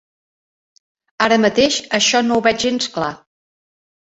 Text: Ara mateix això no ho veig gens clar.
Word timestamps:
Ara 1.27 1.37
mateix 1.45 1.77
això 1.99 2.23
no 2.29 2.39
ho 2.39 2.45
veig 2.49 2.61
gens 2.67 2.91
clar. 2.97 3.13